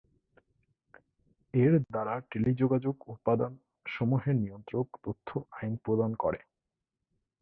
[1.53, 3.53] এর দ্বারা টেলিযোগাযোগ উপাদান
[3.85, 6.39] সমুহের নিয়ন্ত্রক তথ্য আদান প্রদান করে।